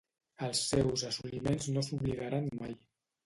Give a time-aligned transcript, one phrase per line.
[0.45, 2.73] Els seus assoliments no s'oblidaran mai.